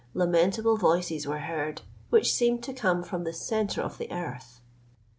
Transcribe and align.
Lamentable 0.15 0.77
voices 0.77 1.27
were 1.27 1.41
heard, 1.41 1.83
which 2.09 2.33
seemed 2.33 2.63
to 2.63 2.73
come 2.73 3.03
from 3.03 3.23
the 3.23 3.31
centre 3.33 3.83
of 3.83 3.99
the 3.99 4.11
earth. 4.11 4.59